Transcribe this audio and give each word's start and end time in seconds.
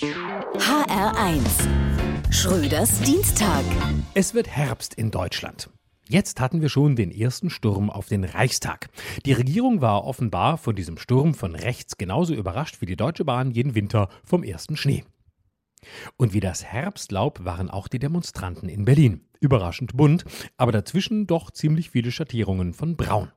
HR1 0.00 1.42
Schröders 2.30 3.00
Dienstag. 3.00 3.64
Es 4.14 4.32
wird 4.32 4.46
Herbst 4.46 4.94
in 4.94 5.10
Deutschland. 5.10 5.70
Jetzt 6.08 6.38
hatten 6.38 6.62
wir 6.62 6.68
schon 6.68 6.94
den 6.94 7.10
ersten 7.10 7.50
Sturm 7.50 7.90
auf 7.90 8.06
den 8.06 8.22
Reichstag. 8.22 8.90
Die 9.26 9.32
Regierung 9.32 9.80
war 9.80 10.04
offenbar 10.04 10.56
von 10.56 10.76
diesem 10.76 10.98
Sturm 10.98 11.34
von 11.34 11.56
rechts 11.56 11.96
genauso 11.96 12.32
überrascht 12.32 12.80
wie 12.80 12.86
die 12.86 12.94
Deutsche 12.94 13.24
Bahn 13.24 13.50
jeden 13.50 13.74
Winter 13.74 14.08
vom 14.22 14.44
ersten 14.44 14.76
Schnee. 14.76 15.02
Und 16.16 16.32
wie 16.32 16.38
das 16.38 16.64
Herbstlaub 16.64 17.44
waren 17.44 17.68
auch 17.68 17.88
die 17.88 17.98
Demonstranten 17.98 18.68
in 18.68 18.84
Berlin. 18.84 19.22
Überraschend 19.40 19.96
bunt, 19.96 20.24
aber 20.56 20.70
dazwischen 20.70 21.26
doch 21.26 21.50
ziemlich 21.50 21.90
viele 21.90 22.12
Schattierungen 22.12 22.72
von 22.72 22.96
Braun. 22.96 23.32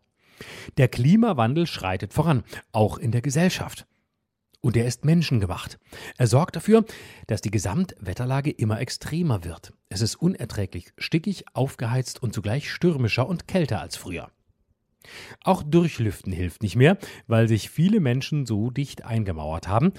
Der 0.77 0.89
Klimawandel 0.89 1.65
schreitet 1.65 2.13
voran, 2.13 2.43
auch 2.71 2.99
in 2.99 3.11
der 3.11 3.23
Gesellschaft. 3.23 3.87
Und 4.61 4.77
er 4.77 4.85
ist 4.85 5.05
menschengemacht. 5.05 5.79
Er 6.17 6.27
sorgt 6.27 6.55
dafür, 6.55 6.85
dass 7.25 7.41
die 7.41 7.49
Gesamtwetterlage 7.49 8.51
immer 8.51 8.79
extremer 8.79 9.43
wird. 9.43 9.73
Es 9.89 10.01
ist 10.01 10.15
unerträglich 10.15 10.93
stickig, 10.97 11.45
aufgeheizt 11.53 12.21
und 12.21 12.33
zugleich 12.33 12.71
stürmischer 12.71 13.27
und 13.27 13.47
kälter 13.47 13.81
als 13.81 13.97
früher. 13.97 14.29
Auch 15.43 15.63
Durchlüften 15.63 16.31
hilft 16.31 16.61
nicht 16.61 16.75
mehr, 16.75 16.99
weil 17.25 17.47
sich 17.47 17.71
viele 17.71 17.99
Menschen 17.99 18.45
so 18.45 18.69
dicht 18.69 19.03
eingemauert 19.03 19.67
haben, 19.67 19.93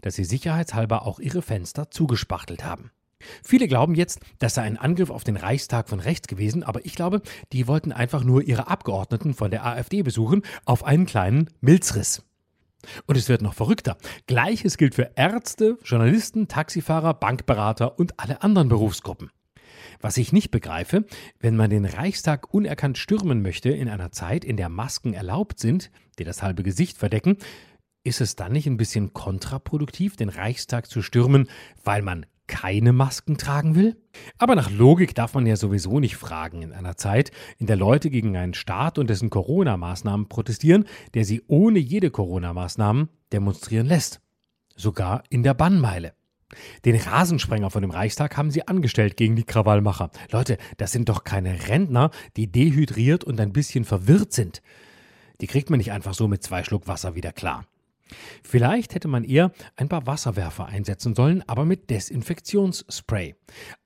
dass 0.00 0.14
sie 0.14 0.24
sicherheitshalber 0.24 1.06
auch 1.06 1.18
ihre 1.18 1.42
Fenster 1.42 1.90
zugespachtelt 1.90 2.64
haben. 2.64 2.92
Viele 3.42 3.66
glauben 3.66 3.94
jetzt, 3.94 4.20
das 4.38 4.54
sei 4.54 4.62
ein 4.62 4.76
Angriff 4.76 5.10
auf 5.10 5.24
den 5.24 5.36
Reichstag 5.36 5.88
von 5.88 5.98
rechts 5.98 6.28
gewesen, 6.28 6.62
aber 6.62 6.84
ich 6.84 6.94
glaube, 6.94 7.22
die 7.52 7.66
wollten 7.66 7.90
einfach 7.90 8.22
nur 8.22 8.42
ihre 8.42 8.68
Abgeordneten 8.68 9.34
von 9.34 9.50
der 9.50 9.64
AfD 9.64 10.02
besuchen 10.02 10.42
auf 10.66 10.84
einen 10.84 11.06
kleinen 11.06 11.50
Milzriss. 11.60 12.22
Und 13.06 13.16
es 13.16 13.28
wird 13.28 13.42
noch 13.42 13.54
verrückter. 13.54 13.96
Gleiches 14.26 14.76
gilt 14.76 14.94
für 14.94 15.10
Ärzte, 15.16 15.78
Journalisten, 15.84 16.48
Taxifahrer, 16.48 17.14
Bankberater 17.14 17.98
und 17.98 18.18
alle 18.20 18.42
anderen 18.42 18.68
Berufsgruppen. 18.68 19.30
Was 20.00 20.16
ich 20.16 20.32
nicht 20.32 20.50
begreife, 20.50 21.04
wenn 21.40 21.56
man 21.56 21.70
den 21.70 21.84
Reichstag 21.84 22.52
unerkannt 22.52 22.98
stürmen 22.98 23.42
möchte 23.42 23.70
in 23.70 23.88
einer 23.88 24.12
Zeit, 24.12 24.44
in 24.44 24.56
der 24.56 24.68
Masken 24.68 25.14
erlaubt 25.14 25.58
sind, 25.58 25.90
die 26.18 26.24
das 26.24 26.42
halbe 26.42 26.62
Gesicht 26.62 26.98
verdecken, 26.98 27.38
ist 28.04 28.20
es 28.20 28.36
dann 28.36 28.52
nicht 28.52 28.66
ein 28.66 28.76
bisschen 28.76 29.14
kontraproduktiv, 29.14 30.16
den 30.16 30.28
Reichstag 30.28 30.90
zu 30.90 31.00
stürmen, 31.00 31.48
weil 31.82 32.02
man 32.02 32.26
keine 32.46 32.92
Masken 32.92 33.36
tragen 33.36 33.74
will? 33.74 33.96
Aber 34.38 34.54
nach 34.54 34.70
Logik 34.70 35.14
darf 35.14 35.34
man 35.34 35.46
ja 35.46 35.56
sowieso 35.56 36.00
nicht 36.00 36.16
fragen 36.16 36.62
in 36.62 36.72
einer 36.72 36.96
Zeit, 36.96 37.30
in 37.58 37.66
der 37.66 37.76
Leute 37.76 38.10
gegen 38.10 38.36
einen 38.36 38.54
Staat 38.54 38.98
und 38.98 39.08
dessen 39.10 39.30
Corona-Maßnahmen 39.30 40.28
protestieren, 40.28 40.84
der 41.14 41.24
sie 41.24 41.42
ohne 41.46 41.78
jede 41.78 42.10
Corona-Maßnahmen 42.10 43.08
demonstrieren 43.32 43.86
lässt. 43.86 44.20
Sogar 44.76 45.22
in 45.30 45.42
der 45.42 45.54
Bannmeile. 45.54 46.14
Den 46.84 46.96
Rasensprenger 46.96 47.70
von 47.70 47.82
dem 47.82 47.90
Reichstag 47.90 48.36
haben 48.36 48.50
sie 48.50 48.68
angestellt 48.68 49.16
gegen 49.16 49.36
die 49.36 49.44
Krawallmacher. 49.44 50.10
Leute, 50.30 50.58
das 50.76 50.92
sind 50.92 51.08
doch 51.08 51.24
keine 51.24 51.68
Rentner, 51.68 52.10
die 52.36 52.50
dehydriert 52.50 53.24
und 53.24 53.40
ein 53.40 53.52
bisschen 53.52 53.84
verwirrt 53.84 54.32
sind. 54.32 54.62
Die 55.40 55.46
kriegt 55.46 55.70
man 55.70 55.78
nicht 55.78 55.92
einfach 55.92 56.14
so 56.14 56.28
mit 56.28 56.42
zwei 56.42 56.62
Schluck 56.62 56.86
Wasser 56.86 57.14
wieder 57.14 57.32
klar. 57.32 57.66
Vielleicht 58.42 58.94
hätte 58.94 59.08
man 59.08 59.24
eher 59.24 59.52
ein 59.76 59.88
paar 59.88 60.06
Wasserwerfer 60.06 60.66
einsetzen 60.66 61.14
sollen, 61.14 61.42
aber 61.46 61.64
mit 61.64 61.90
Desinfektionsspray. 61.90 63.34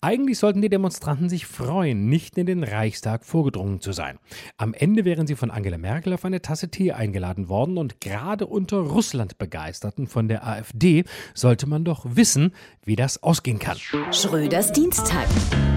Eigentlich 0.00 0.38
sollten 0.38 0.62
die 0.62 0.68
Demonstranten 0.68 1.28
sich 1.28 1.46
freuen, 1.46 2.08
nicht 2.08 2.36
in 2.36 2.46
den 2.46 2.64
Reichstag 2.64 3.24
vorgedrungen 3.24 3.80
zu 3.80 3.92
sein. 3.92 4.18
Am 4.56 4.74
Ende 4.74 5.04
wären 5.04 5.26
sie 5.26 5.36
von 5.36 5.50
Angela 5.50 5.78
Merkel 5.78 6.12
auf 6.12 6.24
eine 6.24 6.42
Tasse 6.42 6.68
Tee 6.70 6.92
eingeladen 6.92 7.48
worden 7.48 7.78
und 7.78 8.00
gerade 8.00 8.46
unter 8.46 8.78
Russland-Begeisterten 8.78 10.06
von 10.06 10.28
der 10.28 10.46
AfD 10.46 11.04
sollte 11.34 11.68
man 11.68 11.84
doch 11.84 12.04
wissen, 12.08 12.54
wie 12.84 12.96
das 12.96 13.22
ausgehen 13.22 13.58
kann. 13.58 13.78
Schröders 14.10 14.72
Dienstag. 14.72 15.26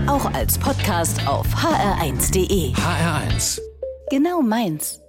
Auch 0.07 0.25
als 0.33 0.57
Podcast 0.57 1.27
auf 1.27 1.47
hr1.de. 1.47 2.73
HR1. 2.73 3.59
Genau 4.09 4.41
meins. 4.41 5.00